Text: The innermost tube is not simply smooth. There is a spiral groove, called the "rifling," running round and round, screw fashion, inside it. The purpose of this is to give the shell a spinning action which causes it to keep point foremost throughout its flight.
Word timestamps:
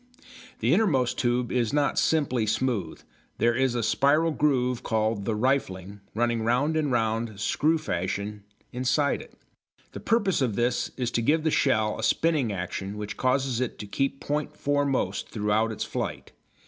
The 0.61 0.73
innermost 0.73 1.19
tube 1.19 1.51
is 1.51 1.73
not 1.73 1.99
simply 1.99 2.47
smooth. 2.47 3.01
There 3.37 3.53
is 3.53 3.75
a 3.75 3.83
spiral 3.83 4.31
groove, 4.31 4.81
called 4.81 5.25
the 5.25 5.35
"rifling," 5.35 5.99
running 6.15 6.41
round 6.41 6.75
and 6.75 6.91
round, 6.91 7.39
screw 7.39 7.77
fashion, 7.77 8.43
inside 8.71 9.21
it. 9.21 9.37
The 9.91 9.99
purpose 9.99 10.41
of 10.41 10.55
this 10.55 10.89
is 10.97 11.11
to 11.11 11.21
give 11.21 11.43
the 11.43 11.51
shell 11.51 11.99
a 11.99 12.03
spinning 12.03 12.51
action 12.51 12.97
which 12.97 13.15
causes 13.15 13.61
it 13.61 13.77
to 13.77 13.85
keep 13.85 14.19
point 14.19 14.57
foremost 14.57 15.29
throughout 15.29 15.71
its 15.71 15.83
flight. 15.83 16.31